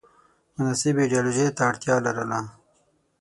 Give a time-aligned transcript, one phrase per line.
[0.55, 2.39] مناسبې ایدیالوژۍ ته اړتیا لرله